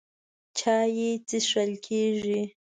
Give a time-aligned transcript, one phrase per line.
[0.57, 2.41] چای څښل کېږي.